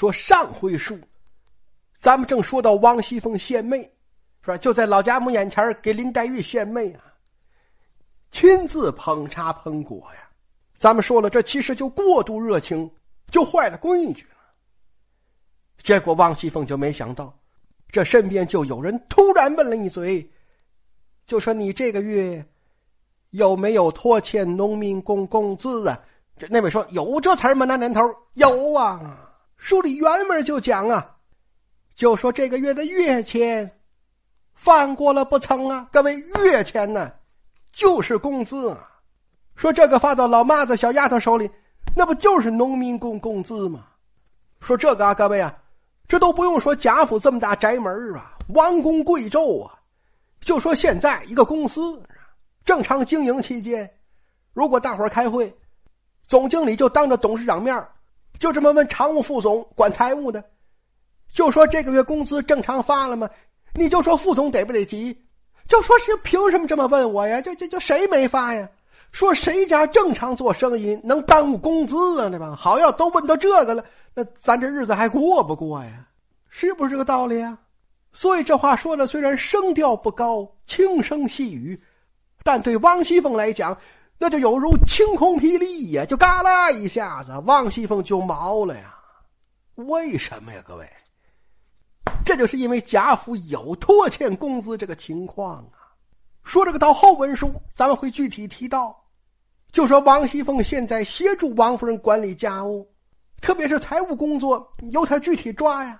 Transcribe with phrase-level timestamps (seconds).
[0.00, 0.98] 说上回书，
[1.92, 3.82] 咱们正说到王熙凤献媚，
[4.40, 4.56] 是吧？
[4.56, 7.04] 就在老家母眼前给林黛玉献媚啊，
[8.30, 10.26] 亲自捧茶捧果呀。
[10.72, 12.90] 咱们说了，这其实就过度热情，
[13.30, 14.36] 就坏了规矩了。
[15.82, 17.38] 结果王熙凤就没想到，
[17.90, 20.26] 这身边就有人突然问了一嘴，
[21.26, 22.42] 就说：“你这个月
[23.32, 26.02] 有没有拖欠农民工工资啊？”
[26.38, 27.66] 这那位说：“有这词吗？
[27.66, 28.00] 那年头
[28.32, 29.26] 有啊。”
[29.60, 31.16] 书里原文就讲啊，
[31.94, 33.70] 就说这个月的月钱
[34.54, 35.86] 放过了不成啊？
[35.92, 37.12] 各位，月钱呢，
[37.70, 38.88] 就是工资啊。
[39.56, 41.48] 说这个发到老妈子、小丫头手里，
[41.94, 43.84] 那不就是农民工工资吗？
[44.60, 45.54] 说这个啊，各位啊，
[46.08, 49.78] 这都不用说贾府这么大宅门啊，王公贵胄啊，
[50.40, 52.02] 就说现在一个公司
[52.64, 53.88] 正常经营期间，
[54.54, 55.54] 如果大伙开会，
[56.26, 57.86] 总经理就当着董事长面
[58.40, 60.42] 就这么问常务副总管财务的，
[61.32, 63.28] 就说这个月工资正常发了吗？
[63.74, 65.16] 你就说副总得不得急？
[65.68, 67.40] 就说是凭什么这么问我呀？
[67.40, 68.68] 这这这谁没发呀？
[69.12, 72.30] 说谁家正常做生意能耽误工资啊？
[72.30, 72.56] 对吧？
[72.56, 76.06] 好，要都问到这个了，那咱这日子还过不过呀？
[76.48, 77.58] 是不是这个道理啊？
[78.12, 81.80] 所以这话说的虽然声调不高，轻声细语，
[82.42, 83.76] 但对王熙凤来讲，
[84.22, 86.04] 那就有如晴空霹雳呀！
[86.04, 88.94] 就嘎啦一下子，王熙凤就毛了呀。
[89.76, 90.62] 为什么呀？
[90.68, 90.86] 各位，
[92.22, 95.88] 这就是因为贾府有拖欠工资这个情况啊。
[96.44, 98.94] 说这个到后文书，咱们会具体提到。
[99.72, 102.86] 就说王熙凤现在协助王夫人管理家务，
[103.40, 105.98] 特别是财务工作由她具体抓呀，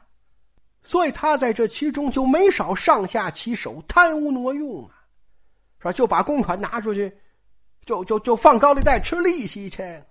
[0.82, 4.92] 所以她在这其中就没少上下其手，贪污挪用啊，
[5.78, 5.92] 是吧？
[5.94, 7.10] 就把公款拿出去，
[7.84, 10.02] 就就就放高利贷吃利息去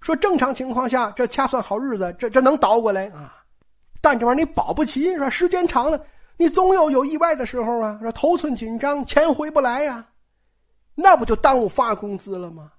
[0.00, 3.36] 说正常情况下，这掐算好日子，这这能倒过来啊？
[4.00, 5.30] 但这玩意儿你保不齐，是吧？
[5.30, 6.00] 时间长了，
[6.36, 10.04] 你总有有意外的时候啊，说头寸紧张，钱回不来呀，
[10.94, 12.72] 那不就耽误发工资了吗？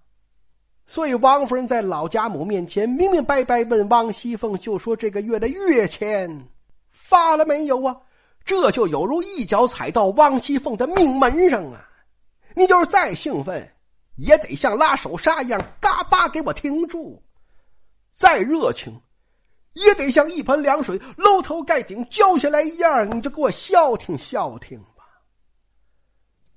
[0.86, 6.46] 所以，王夫人在老家母面前明明白白问王熙凤，就说这个月的月钱
[6.90, 7.96] 发了没有啊？
[8.44, 11.88] 这就有如一脚踩到王熙凤的命门上啊！
[12.54, 13.66] 你就是再兴奋，
[14.16, 17.22] 也得像拉手刹一样，嘎巴给我停住；
[18.14, 19.02] 再热情，
[19.74, 25.04] 也得像一盆凉水搂头盖顶浇下来一样，你就给我消停消停吧。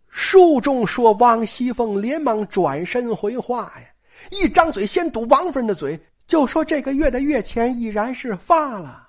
[0.08, 3.88] 书中说，王熙凤连忙转身回话呀。
[4.30, 9.08] 一张嘴先堵王夫人的嘴，就说这个月的月钱已然是发了，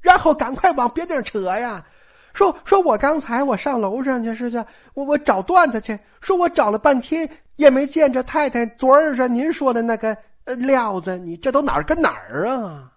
[0.00, 1.84] 然后赶快往别地儿扯呀。
[2.32, 4.56] 说说我刚才我上楼上去是去，
[4.94, 5.98] 我我找段子去。
[6.20, 12.92] 说我找了半天也没见着太太昨儿说您说的那个呃料子，你这都哪儿跟哪儿啊？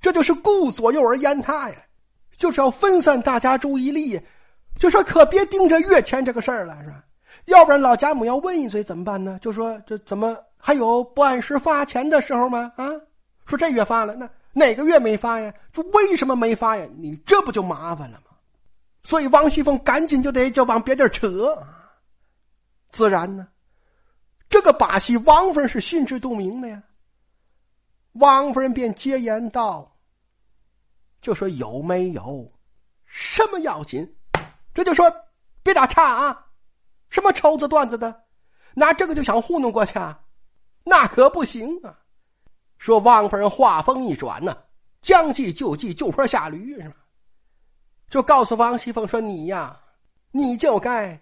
[0.00, 1.76] 这就是顾左右而言他呀，
[2.36, 4.20] 就是要分散大家注意力，
[4.78, 7.02] 就说可别盯着月钱这个事儿了，是吧？
[7.46, 9.38] 要不然老贾母要问一嘴怎么办呢？
[9.40, 10.36] 就说这怎么？
[10.58, 12.72] 还有不按时发钱的时候吗？
[12.76, 12.88] 啊，
[13.46, 15.52] 说这月发了，那哪个月没发呀？
[15.72, 16.86] 说为什么没发呀？
[16.96, 18.23] 你这不就麻烦了吗？
[19.04, 21.56] 所以王熙凤赶紧就得就往别地扯。
[22.90, 23.46] 自然呢，
[24.48, 26.82] 这个把戏王夫人是心知肚明的呀。
[28.12, 29.96] 王夫人便接言道
[31.20, 32.50] ：“就说有没有
[33.04, 34.08] 什么要紧？
[34.72, 35.12] 这就说
[35.62, 36.46] 别打岔啊！
[37.10, 38.24] 什么抽子段子的，
[38.74, 40.18] 拿这个就想糊弄过去啊？”
[40.86, 41.98] 那可不行啊！
[42.78, 44.56] 说王夫人话锋一转呢，
[45.00, 46.96] 将计就计，就坡下驴是吧？
[48.10, 49.78] 就告诉王熙凤说：“你呀，
[50.30, 51.20] 你就该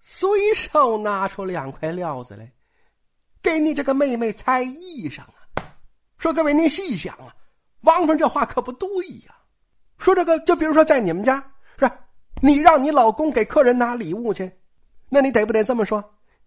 [0.00, 2.50] 随手拿出两块料子来，
[3.42, 5.64] 给你这个妹妹猜衣裳啊。”
[6.18, 7.34] 说各位，您细想啊，
[7.82, 8.88] 王夫人这话可不对
[9.26, 9.34] 呀。
[9.98, 11.36] 说这个，就比如说在你们家，
[11.78, 11.96] 是吧？
[12.40, 14.50] 你让你老公给客人拿礼物去，
[15.08, 16.02] 那你得不得这么说？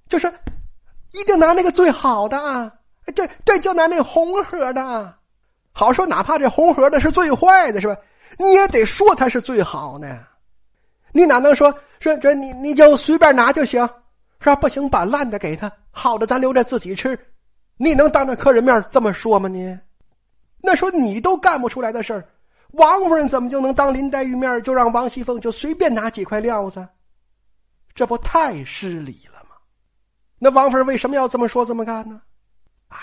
[0.10, 0.34] 就是。
[1.12, 2.70] 一定拿那个最好的啊！
[3.16, 5.18] 对对，就拿那个红盒的啊。
[5.72, 7.96] 好说，哪怕这红盒的是最坏的，是吧？
[8.38, 10.20] 你也得说它是最好呢。
[11.12, 13.82] 你哪能说说这你你就随便拿就行，
[14.40, 14.56] 是吧？
[14.56, 17.18] 不行，把烂的给他，好的咱留着自己吃。
[17.78, 19.48] 你能当着客人面这么说吗？
[19.48, 19.78] 你
[20.62, 22.28] 那说你都干不出来的事儿，
[22.72, 26.86] 王夫人怎么就能当林黛玉面就让王熙凤就随便拿几块料子？
[27.94, 29.56] 这不太失礼了吗。
[30.38, 32.22] 那王夫人为什么要这么说这么干呢？
[32.90, 32.98] 哎，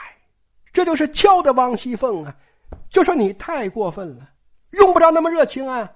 [0.73, 2.35] 这就是敲的王熙凤啊！
[2.91, 4.29] 就说你太过分了，
[4.73, 5.91] 用不着那么热情啊，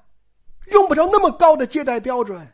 [0.72, 2.46] 用不着那么高的接待标准。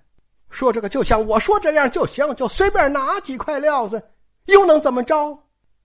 [0.51, 4.03] 说这个就像我说这样就行，就随便拿几块料子，
[4.47, 5.39] 又能怎么着？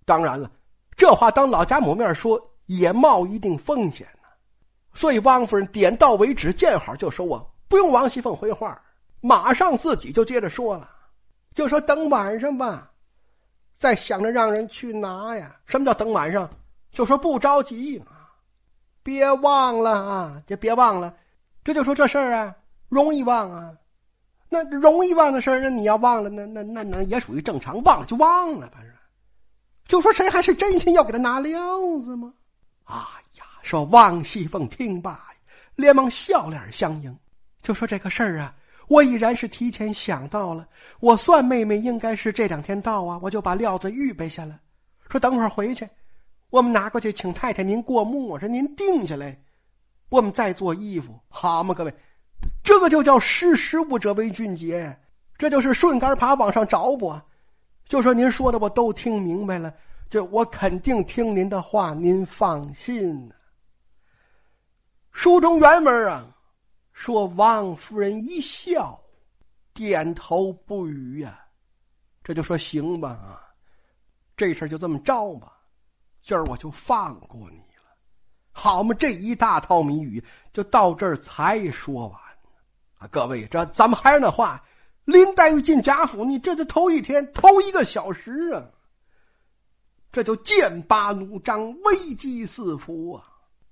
[0.06, 0.50] 当然了，
[0.95, 4.28] 这话当老家母面说也冒一定风险呢。
[4.94, 8.81] 所以王夫人点到为止，见好就收啊，不用王熙凤回话，
[9.22, 10.89] 马上自己就接着说了，
[11.54, 12.92] 就说等晚上吧，
[13.74, 15.56] 再想着让人去拿呀。
[15.66, 16.50] 什么叫等晚上？
[16.92, 18.16] 就说不着急嘛，
[19.07, 21.15] 别忘了啊，这别忘了。
[21.63, 22.54] 这就说这事儿啊，
[22.89, 23.71] 容易忘啊。
[24.50, 28.94] 那容易忘的事儿，那你要忘了，那那那那也属于正常，忘了就忘了，反正。
[29.86, 31.57] 就说谁还是真心要给他拿料
[32.01, 32.33] 子吗？
[32.83, 32.94] 哎
[33.39, 35.25] 呀，说王熙凤听罢，
[35.75, 37.18] 连忙笑脸相迎，
[37.62, 38.53] 就说这个事儿啊，
[38.89, 40.68] 我已然是提前想到了。
[41.00, 44.60] 我算妹妹应该是这两天到啊，我就把料子预备下了。
[45.10, 45.88] 说等会儿回去，
[46.49, 49.38] 我们拿过去请太太您过目，我说您定下来，
[50.09, 51.73] 我们再做衣服，好吗？
[51.73, 51.94] 各位，
[52.63, 54.97] 这个就叫识时务者为俊杰，
[55.38, 57.21] 这就是顺杆爬往上找我？
[57.85, 59.73] 就说您说的我都听明白了，
[60.09, 63.31] 这我肯定听您的话，您放心。
[65.11, 66.25] 书中原文啊，
[66.93, 68.97] 说王夫人一笑，
[69.73, 71.39] 点头不语呀，
[72.23, 73.41] 这就说行吧啊，
[74.35, 75.56] 这事就这么着吧，
[76.27, 77.95] 今儿我就放过你了，
[78.51, 80.21] 好嘛，这一大套谜语
[80.51, 82.19] 就到这儿才说完
[82.97, 84.62] 啊，各位，这咱们还是那话。
[85.06, 88.62] 林黛玉进贾府，你这是头一天头一个小时啊，
[90.12, 93.24] 这就剑拔弩张，危机四伏啊！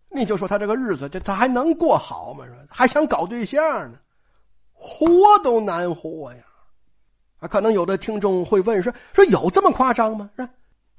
[0.09, 2.45] 你就说他这个日子，这他还能过好吗？
[2.69, 3.61] 还想搞对象
[3.91, 3.97] 呢，
[4.71, 5.05] 活
[5.43, 6.43] 都难活呀！
[7.39, 10.29] 啊，可能有的听众会问说：说有这么夸张吗？
[10.37, 10.49] 是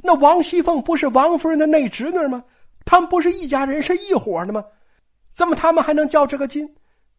[0.06, 2.42] 那王熙凤不是王夫人的内侄女吗？
[2.84, 4.64] 他们不是一家人，是一伙的吗？
[5.34, 6.66] 怎么他们还能较这个劲？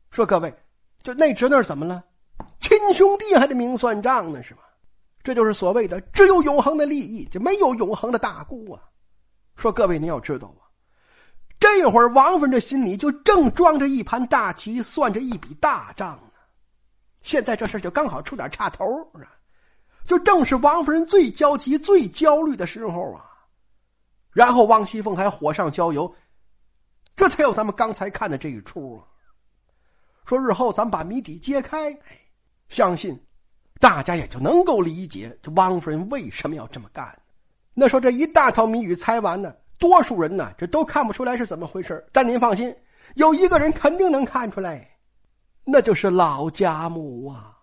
[0.09, 0.51] 说各位，
[1.03, 2.03] 这内侄女怎么了？
[2.61, 4.61] 亲兄弟还得明算账呢，是吗？
[5.23, 8.81] 这就是所谓的只有永恒的利益，就没有永恒的大姑啊！
[9.57, 10.63] 说各位，你要知道啊，
[11.59, 16.31] 这会儿王夫人这心里就正装着一盘大棋，算着一笔大账呢。
[17.23, 19.27] 现在这事就刚好出点岔头啊，
[20.07, 23.25] 就正是王夫人最焦急、最焦虑的时候啊。
[24.31, 26.11] 然后王熙凤还火上浇油，
[27.15, 29.03] 这才有咱们刚才看的这一出啊。
[30.25, 31.97] 说日后咱们把谜底揭开，
[32.69, 33.19] 相信，
[33.79, 37.13] 大家也就能够理解这王夫人为什么要这么干。
[37.73, 42.73] 那说这一大套谜语猜完呢，多数人呢这都看不出来是怎么回事但您放心，
[43.15, 44.89] 有一个人肯定能看出来，
[45.65, 47.56] 那就是老家母啊！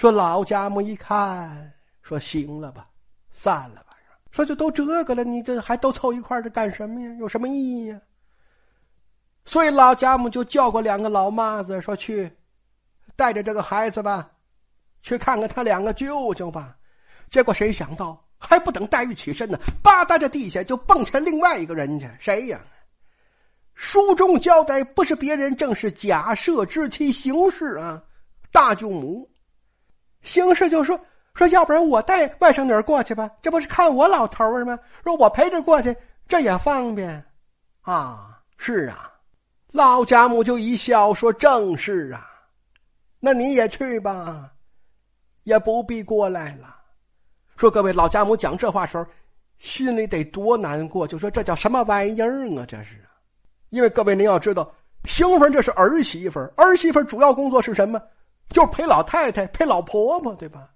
[0.00, 1.70] 说老家母一看，
[2.00, 2.88] 说行了吧，
[3.30, 3.88] 散了吧。
[4.30, 7.14] 说就都这个了，你这还都凑一块儿这干什么呀？
[7.20, 8.00] 有什么意义呀？
[9.44, 12.34] 所以老家母就叫过两个老妈子，说去。
[13.14, 14.30] 带着这个孩子吧，
[15.02, 16.74] 去看看他两个舅舅吧。
[17.28, 22.58] 结果谁想到，还不等黛玉起身呢，吧嗒这地下就蹦出来另外一个人去，谁呀？
[23.74, 28.02] 书中交代不是别人，正是贾赦之妻邢氏啊，
[28.50, 29.29] 大舅母。
[30.22, 30.98] 邢氏就说
[31.34, 34.78] ：“说要不然我带外甥女儿过去吧，这不是看我老头儿吗？
[35.02, 35.96] 说我陪着过去，
[36.28, 37.24] 这也方便。”
[37.82, 39.10] 啊，是啊，
[39.72, 42.26] 老贾母就一笑说：“正是啊。”
[43.22, 44.50] 那你也去吧，
[45.44, 46.74] 也不必过来了。
[47.56, 49.04] 说各位老家母讲这话时候，
[49.58, 51.06] 心里得多难过。
[51.06, 52.64] 就说这叫什么玩意儿啊？
[52.66, 52.96] 这是，
[53.68, 54.72] 因为各位您要知道，
[55.04, 58.00] 邢夫人这是儿媳妇儿媳妇儿主要工作是什么？
[58.50, 60.68] 就是陪老太太、陪老婆婆，对吧？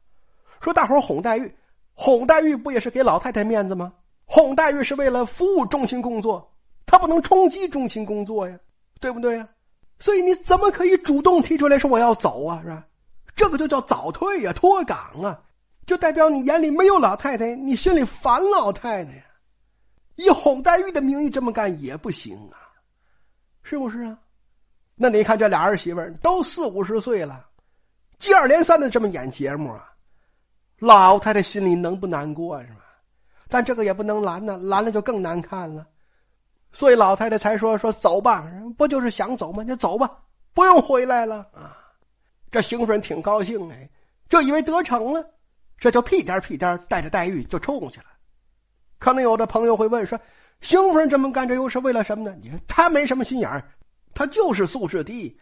[0.61, 1.55] 说大伙哄黛玉，
[1.93, 3.93] 哄黛玉不也是给老太太面子吗？
[4.25, 6.51] 哄黛玉是为了服务中心工作，
[6.87, 8.59] 她不能冲击中心工作呀，
[9.01, 9.49] 对不对呀？
[9.99, 12.61] 所以你怎么可以主动提出来说我要走啊？
[12.63, 12.85] 是吧？
[13.37, 15.41] 这个就叫早退呀，脱岗啊，
[15.87, 19.25] 就代表你眼里没有老太太，你心里烦老太太呀。
[20.17, 22.57] 以哄黛玉的名义这么干也不行啊，
[23.63, 24.17] 是不是啊？
[24.95, 27.45] 那你看这俩儿媳妇都四五十岁了，
[28.25, 29.93] 接二连三的这么演节目啊，
[30.79, 32.81] 老太太心里能不难过是吧？
[33.49, 35.87] 但这个也不能拦呢，拦了就更难看了。
[36.73, 39.63] 所以老太太才说：“说走吧，不就是想走吗？
[39.63, 40.11] 就走吧，
[40.55, 41.77] 不用回来了啊！”
[42.51, 43.89] 这邢夫人挺高兴哎，
[44.29, 45.25] 就以为得逞了，
[45.79, 48.07] 这就屁颠屁颠带着黛玉就冲去了。
[48.99, 50.19] 可能有的朋友会问说
[50.63, 53.65] ：“邢夫人这么干，这又是为了什么呢？”你说她没什么心眼，
[54.15, 55.39] 她就是素质低，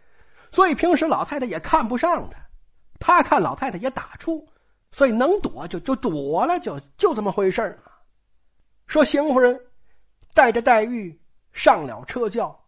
[0.51, 2.37] 所以平时老太太也看不上她，
[3.05, 4.41] 他看老太太也打怵，
[4.93, 7.77] 所以能躲就就躲了，就就这么回事儿
[8.87, 9.59] 说邢夫人
[10.33, 11.19] 带着黛玉。
[11.55, 12.59] 上了车轿，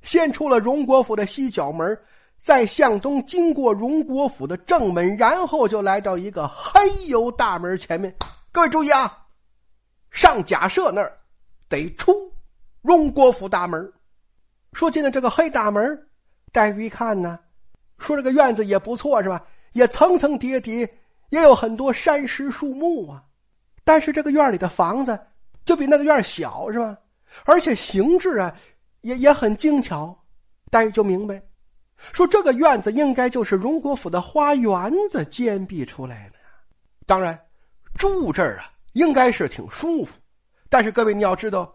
[0.00, 2.00] 先出了荣国府的西角门，
[2.38, 8.16] 再向东经过荣国府的正门，然后就来到一个黑油大门前面。
[8.50, 9.26] 各位注意啊，
[10.10, 11.18] 上假设那儿
[11.68, 12.14] 得出
[12.80, 13.92] 荣国府大门。
[14.72, 16.08] 说进了这个黑大门，
[16.50, 17.38] 黛玉一看呢，
[17.98, 19.44] 说这个院子也不错，是吧？
[19.72, 20.88] 也层层叠叠，
[21.28, 23.22] 也有很多山石树木啊。
[23.84, 25.18] 但是这个院里的房子
[25.64, 26.96] 就比那个院小，是吧？
[27.44, 28.54] 而且形制啊，
[29.02, 30.18] 也也很精巧。
[30.70, 31.42] 黛玉就明白，
[31.96, 36.38] 说这个院子应该就是荣国府的花园子兼壁出来的。
[37.06, 37.38] 当然，
[37.94, 40.18] 住这儿啊，应该是挺舒服。
[40.68, 41.74] 但是各位你要知道，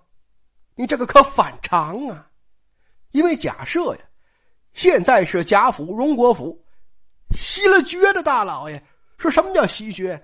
[0.75, 2.29] 你这个可反常啊。
[3.11, 4.01] 因为假设呀，
[4.73, 6.59] 现在是贾府荣国府，
[7.35, 8.81] 袭了爵的大老爷，
[9.17, 10.21] 说什么叫袭爵？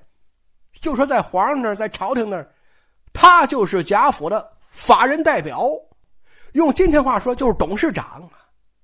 [0.81, 2.51] 就说在皇上那儿，在朝廷那儿，
[3.13, 5.69] 他就是贾府的法人代表，
[6.53, 8.29] 用今天话说就是董事长，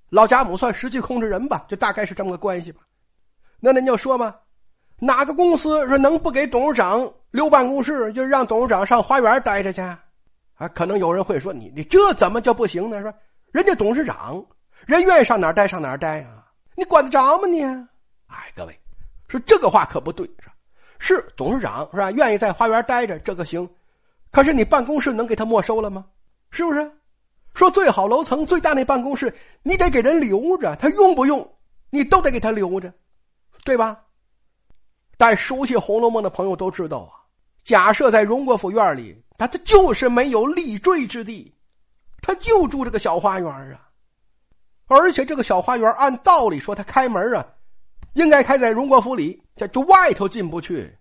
[0.09, 2.81] 老贾母算实际控制人吧，就大概是这么个关系吧。
[3.59, 4.35] 那您就说嘛，
[4.99, 9.81] 哪个公司说能不给董事长留办公室，就让董事长上花园待着去？
[9.81, 13.01] 啊，可能有人会说你你这怎么就不行呢？
[13.01, 13.13] 说。
[13.51, 14.45] 人家董事长，
[14.85, 16.45] 人愿意上哪儿待上哪儿待啊？
[16.75, 17.63] 你管得着吗你？
[17.63, 18.79] 哎，各位，
[19.27, 20.53] 说这个话可不对，是吧？
[20.99, 22.11] 是董事长是吧？
[22.11, 23.67] 愿意在花园待着，这个行。
[24.31, 26.05] 可是你办公室能给他没收了吗？
[26.51, 26.91] 是不是？
[27.53, 31.49] 说最好楼层最大那办公室，你得给人留着，他用不用，
[31.89, 32.93] 你都得给他留着，
[33.63, 33.99] 对吧？
[35.17, 37.23] 但熟悉《红楼梦》的朋友都知道啊，
[37.63, 41.51] 假设在荣国府院里，他他就是没有立锥之地。
[42.21, 43.84] 他就住这个小花园啊，
[44.87, 47.45] 而且这个小花园按道理说，他开门啊，
[48.13, 50.95] 应该开在荣国府里，这这外头进不去，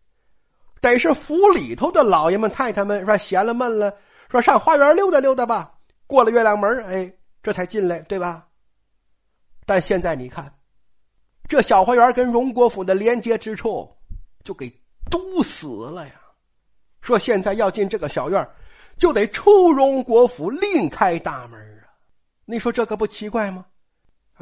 [0.81, 3.95] 得是府里头的老爷们、太太们说闲了闷了，
[4.31, 5.73] 说上花园溜达溜达吧，
[6.07, 7.13] 过了月亮门，哎，
[7.43, 8.47] 这才进来，对吧？
[9.67, 10.53] 但现在你看，
[11.49, 13.91] 这小花园跟荣国府的连接之处
[14.43, 14.71] 就给
[15.11, 16.15] 堵死了呀，
[17.03, 18.49] 说现在要进这个小院
[18.97, 21.93] 就得出荣国府，另开大门啊！
[22.47, 23.67] 你说这可不奇怪吗？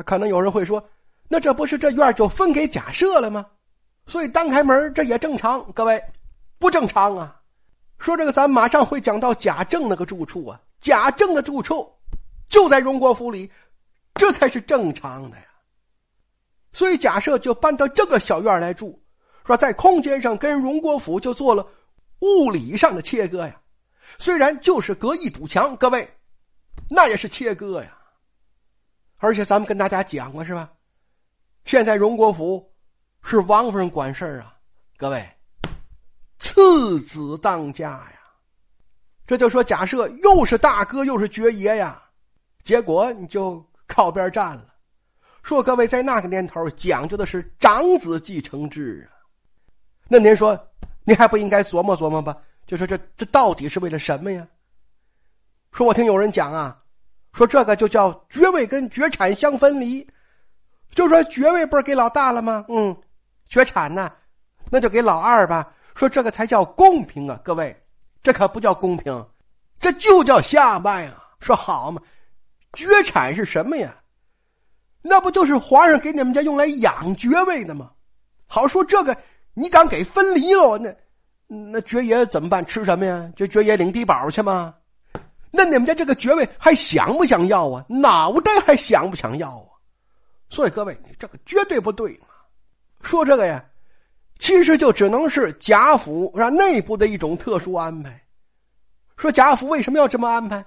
[0.05, 0.83] 可能有人会说，
[1.29, 3.47] 那这不是这院就分给贾赦了吗？
[4.07, 5.65] 所以单开门这也正常。
[5.73, 6.03] 各位，
[6.59, 7.41] 不正常啊！
[7.99, 10.61] 说这个，咱马上会讲到贾政那个住处啊。
[10.81, 11.89] 贾政的住处
[12.49, 13.51] 就在荣国府里，
[14.15, 15.45] 这才是正常的呀。
[16.73, 19.01] 所以贾赦就搬到这个小院来住，
[19.47, 21.65] 说在空间上跟荣国府就做了
[22.21, 23.61] 物理上的切割呀。
[24.19, 26.09] 虽然就是隔一堵墙，各位，
[26.91, 27.97] 那也是切割呀。
[29.23, 30.69] 而且咱们跟大家讲过是吧？
[31.65, 32.69] 现在荣国府
[33.23, 34.53] 是王夫人管事儿啊，
[34.97, 35.25] 各位，
[36.39, 38.19] 次子当家呀。
[39.25, 42.03] 这就说假设又是大哥又是爵爷呀，
[42.65, 44.75] 结果你就靠边站了。
[45.45, 49.23] 说各位在那个年头讲究的是长子继承制啊，
[50.09, 50.59] 那您说
[51.05, 52.37] 您还不应该琢磨琢磨吧？
[52.67, 54.45] 就说这这到底是为了什么呀？
[55.71, 56.82] 说我听有人讲啊，
[57.33, 60.07] 说这个就叫爵位跟爵产相分离，
[60.91, 62.65] 就说爵位不是给老大了吗？
[62.69, 62.95] 嗯，
[63.49, 64.13] 爵产呢，
[64.71, 65.73] 那就给老二吧。
[65.95, 67.39] 说这个才叫公平啊！
[67.45, 67.75] 各位，
[68.23, 69.27] 这可不叫公平，
[69.79, 71.23] 这就叫下卖啊！
[71.41, 72.01] 说好嘛，
[72.73, 73.95] 爵产是什么呀？
[75.03, 77.91] 那不就是皇上给你们家用来养爵位的吗？
[78.47, 79.17] 好说这个，
[79.55, 80.95] 你敢给分离了那？
[81.47, 82.65] 那爵爷怎么办？
[82.65, 83.31] 吃什么呀？
[83.37, 84.75] 就爵爷领低保去吗？
[85.55, 87.85] 那你们家这个爵位还想不想要啊？
[87.89, 89.69] 脑袋还想不想要啊？
[90.49, 92.27] 所以各位，你这个绝对不对嘛！
[93.03, 93.63] 说这个呀，
[94.39, 98.19] 其实就只能是贾府让内部的一种特殊安排。
[99.17, 100.65] 说贾府为什么要这么安排？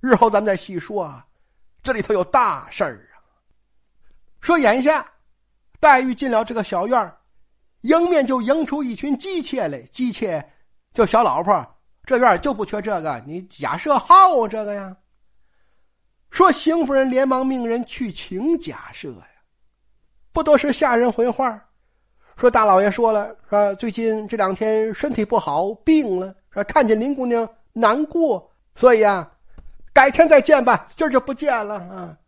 [0.00, 1.26] 日后咱们再细说啊。
[1.82, 3.20] 这里头有大事儿啊。
[4.40, 5.06] 说眼下，
[5.78, 7.12] 黛玉进了这个小院。
[7.82, 10.46] 迎面就迎出一群姬妾来，姬妾
[10.92, 11.69] 就小老婆，
[12.10, 13.22] 这院就不缺这个。
[13.24, 14.96] 你假设好这个呀？
[16.32, 19.28] 说邢夫人连忙命人去请假设呀。
[20.32, 21.62] 不多时，下人回话，
[22.34, 29.30] 说大老爷说了，说最近这两天身体不好，病了，说看见林姑娘难过，所以啊，
[29.92, 32.18] 改天再见吧，今儿就不见了啊。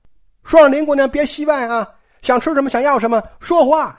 [0.45, 3.99] 说让林姑娘别戏外啊，想吃什么，想要什么，说话。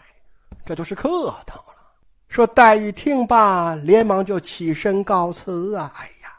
[0.66, 1.62] 这就是客套。
[2.34, 5.94] 说黛玉听罢，连忙就起身告辞啊！
[5.96, 6.34] 哎呀，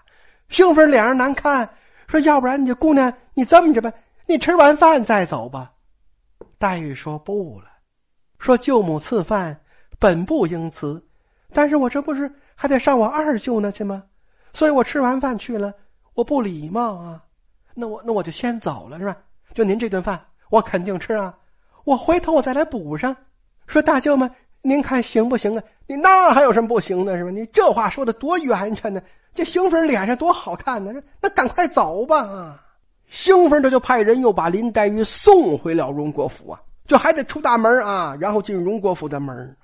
[0.49, 1.69] 兴奋脸上难看。
[2.09, 3.93] 说要不然你这姑娘，你这么着吧，
[4.27, 5.71] 你吃完饭再走吧。
[6.59, 7.67] 黛玉说不了，
[8.41, 9.57] 说舅母赐饭
[10.01, 11.01] 本不应辞，
[11.53, 14.03] 但是我这不是还得上我二舅那去吗？
[14.53, 15.73] 所以我吃完饭去了，
[16.15, 17.23] 我不礼貌啊。
[17.73, 19.17] 那我那我就先走了是吧？
[19.55, 20.21] 就您这顿饭，
[20.51, 21.33] 我肯定吃啊。
[21.85, 23.17] 我回头我再来补上。
[23.69, 24.29] 说大舅们，
[24.61, 25.63] 您看行不行啊？
[25.87, 27.31] 你那还有什么不行的，是吧？
[27.31, 29.03] 你这话说的多冤屈呢！
[29.35, 30.95] 这邢夫人脸上多好看呢！
[31.21, 32.21] 那赶快走吧！
[32.21, 32.65] 啊，
[33.11, 39.57] 邢夫人这就派人又把林黛玉送回了荣国府啊，就还得出大门啊，然后进荣国府的门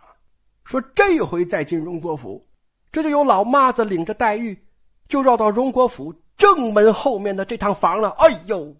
[0.64, 2.44] 说这回再进荣国府，
[2.92, 4.60] 这就有老妈子领着黛玉，
[5.08, 8.10] 就绕到荣国府正门后面的这趟房了。
[8.18, 8.74] 哎呦，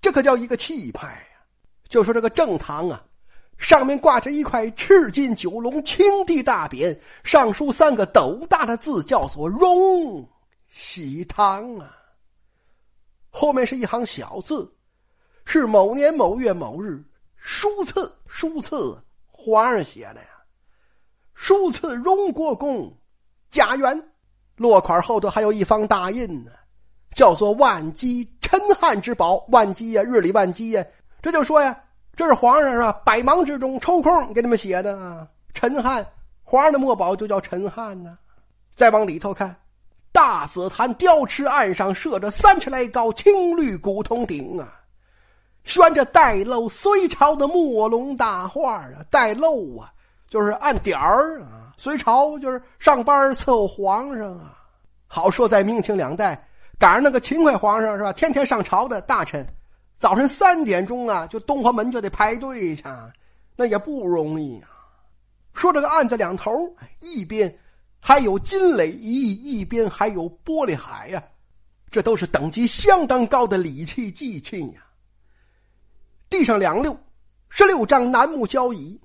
[0.00, 1.44] 这可叫一个气派呀！
[1.88, 3.02] 就说这个正堂啊。
[3.58, 10.26] 上面挂着一块赤金九龙青地大匾，上书三个斗大的字，叫做“荣
[10.68, 11.94] 喜堂”啊。
[13.30, 14.72] 后面是一行小字，
[15.44, 17.04] 是某年某月某日，
[17.36, 18.96] 书赐书赐
[19.26, 20.28] 皇上写的呀。
[21.34, 22.96] 书赐荣国公
[23.50, 24.10] 家园，
[24.56, 26.52] 落款后头还有一方大印呢，
[27.10, 30.84] 叫做“万机陈汉之宝”，万机呀，日理万机呀。
[31.20, 31.78] 这就说呀。
[32.18, 32.90] 这是皇上是吧？
[33.04, 35.24] 百忙之中抽空给你们写的啊！
[35.54, 36.04] 陈汉，
[36.42, 38.18] 皇上的墨宝就叫陈汉呢。
[38.74, 39.54] 再往里头看，
[40.10, 44.80] 大紫檀雕池岸上设着三尺来高青绿古铜鼎啊，
[45.62, 48.94] 悬着带漏隋朝的墨龙大画啊。
[49.08, 49.88] 带漏啊，
[50.28, 51.72] 就是按点儿啊。
[51.76, 54.58] 隋朝就是上班伺候皇上啊。
[55.06, 56.48] 好说在明清两代，
[56.80, 58.12] 赶上那个勤快皇上是吧？
[58.12, 59.46] 天天上朝的大臣。
[59.98, 62.84] 早晨三点钟啊，就东华门就得排队去，
[63.56, 64.70] 那也不容易啊。
[65.52, 66.52] 说这个案子两头，
[67.00, 67.52] 一边
[67.98, 71.20] 还有金磊仪，一边还有玻璃海呀，
[71.90, 74.84] 这都是等级相当高的礼器祭器呀。
[76.30, 76.96] 地上两溜
[77.48, 78.96] 十六张楠木交椅，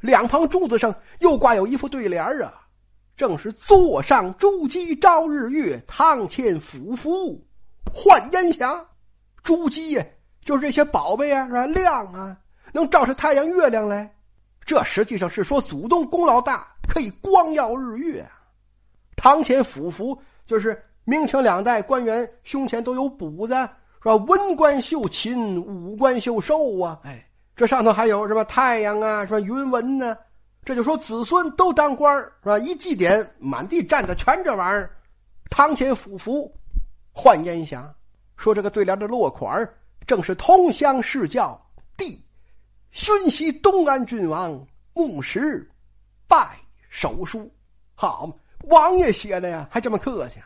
[0.00, 2.66] 两旁柱子上又挂有一副对联啊，
[3.16, 7.42] 正是“座上珠玑朝日月，堂前俯伏
[7.94, 8.86] 换烟霞”。
[9.42, 10.04] 珠玑呀。
[10.44, 11.66] 就是这些宝贝啊，是吧？
[11.66, 12.36] 亮啊，
[12.72, 14.08] 能照出太阳、月亮来。
[14.64, 18.26] 这实际上是说祖宗功劳大，可以光耀日月。
[19.16, 23.54] 堂前府服就是明清两代官员胸前都有补子，
[24.02, 24.16] 是吧？
[24.16, 27.00] 文官绣琴，武官绣寿啊。
[27.04, 29.40] 哎，这上头还有什么太阳啊，什么？
[29.40, 30.16] 云纹呢？
[30.64, 32.58] 这就说子孙都当官是吧？
[32.58, 34.90] 一祭典，满地站的全这玩意儿。
[35.50, 36.50] 堂前府服
[37.12, 37.94] 换烟霞，
[38.38, 39.68] 说这个对联的落款
[40.06, 41.60] 正是同乡世教
[41.96, 42.22] 弟，
[42.90, 45.68] 勋西东安郡王，牧石
[46.28, 46.56] 拜
[46.90, 47.50] 手书，
[47.94, 50.40] 好嘛，王爷写的呀，还这么客气。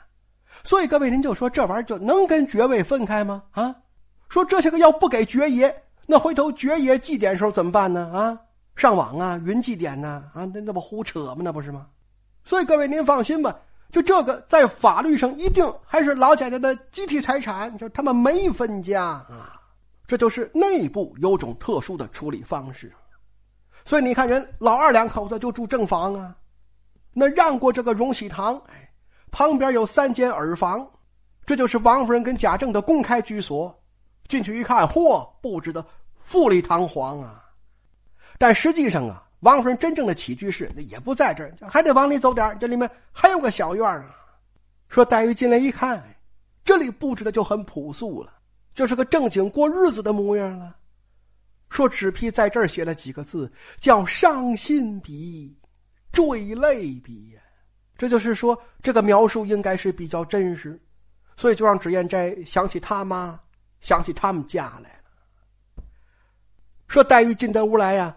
[0.65, 3.43] 所以各位，您就说这玩意儿就能跟爵位分开吗？
[3.53, 3.75] 啊，
[4.29, 8.11] 说这些个要不给爵爷，那回头爵爷祭奠时候怎么办呢？
[8.13, 8.39] 啊，
[8.75, 10.25] 上网啊，云祭典呢？
[10.35, 11.39] 啊，那那不胡扯吗？
[11.39, 11.87] 那不是吗？
[12.45, 13.57] 所以各位，您放心吧，
[13.91, 19.55] 就这个在法律上一定还是老贾家的集体财产，就他们没分家啊。
[20.07, 22.91] 这就是内部有种特殊的处理方式，
[23.85, 26.35] 所以你看，人老二两口子就住正房啊，
[27.13, 28.91] 那让过这个荣禧堂，哎，
[29.31, 30.91] 旁边有三间耳房，
[31.45, 33.75] 这就是王夫人跟贾政的公开居所。
[34.29, 35.85] 进去一看，嚯，布置的
[36.19, 37.45] 富丽堂皇啊！
[38.39, 44.17] 但实际上啊，王夫人真正的起居室那也不在这儿，还得往里走点这里面还有个小院啊。
[44.89, 46.03] 说黛玉进来一看，
[46.65, 48.35] 这里布置的就很朴素了。
[48.75, 50.77] 就是个正经过日子的模样了。
[51.69, 55.59] 说纸批在这儿写了几个字，叫“伤心笔，
[56.13, 57.41] 坠泪笔”呀。
[57.97, 60.81] 这就是说，这个描述应该是比较真实，
[61.37, 63.39] 所以就让脂砚斋想起他妈，
[63.81, 65.85] 想起他们家来了。
[66.87, 68.17] 说黛玉进得屋来呀，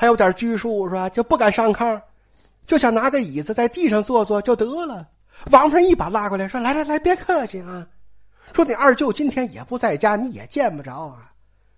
[0.00, 1.10] 还有点拘束是吧？
[1.10, 2.00] 就不敢上炕，
[2.66, 5.06] 就想拿个椅子在地上坐坐就得了。
[5.50, 7.86] 王夫人一把拉过来，说：“来来来，别客气啊。”
[8.54, 11.30] 说你二舅今天也不在家，你也见不着啊。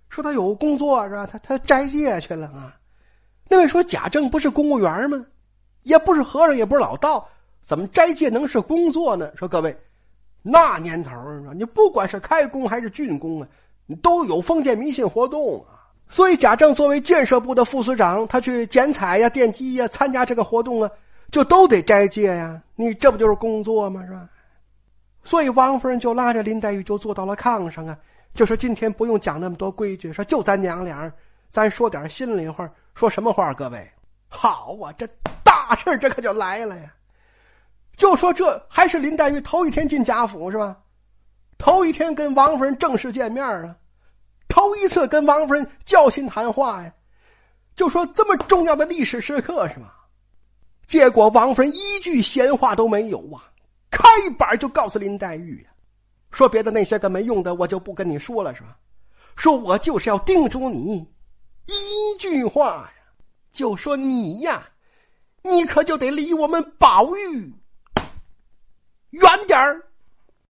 [0.08, 1.26] 说他有工作是吧？
[1.26, 2.76] 他他斋戒去了啊。
[3.48, 5.26] 那位说贾政不是公务员吗？
[5.82, 7.28] 也不是和尚，也不是老道，
[7.60, 9.32] 怎么斋戒能是工作呢？
[9.34, 9.76] 说各位，
[10.42, 11.10] 那年头
[11.54, 13.48] 你不管是开工还是竣工啊，
[13.84, 15.81] 你都有封建迷信活动啊。
[16.12, 20.90] 所以贾政作为建设部的副司长，他去剪彩呀、奠基呀，参加这个活动啊，
[21.30, 22.60] 就都得斋戒呀。
[22.76, 24.04] 你这不就是工作吗？
[24.04, 24.28] 是吧？
[25.24, 27.96] 所以王夫人就拉着林黛玉就坐到了炕上啊，
[28.34, 31.10] 就说今天不用讲那么多规矩，说就咱娘俩，
[31.48, 32.70] 咱说点心里话。
[32.94, 33.54] 说什么话？
[33.54, 33.90] 各位，
[34.28, 35.08] 好啊，这
[35.42, 36.92] 大事这可就来了呀！
[37.96, 40.76] 就说这还是林黛玉头一天进贾府是吧？
[41.56, 43.74] 头一天跟王夫人正式见面啊，
[44.52, 46.92] 头一次跟王夫人交心谈话呀，
[47.74, 49.90] 就说这么重要的历史时刻是吗？
[50.86, 53.48] 结果王夫人一句闲话都没有啊。
[53.90, 54.06] 开
[54.38, 55.70] 板就告诉林黛玉呀，
[56.30, 58.76] 说别的那些个没用的，我就不跟你说了，是吧？
[59.36, 60.98] 说我就是要叮嘱你
[61.66, 62.94] 一句话呀，
[63.52, 64.68] 就说你呀，
[65.40, 67.54] 你可就得离我们宝玉
[69.10, 69.82] 远点儿！